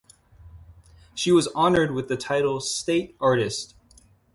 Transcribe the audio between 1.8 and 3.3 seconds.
with the title "State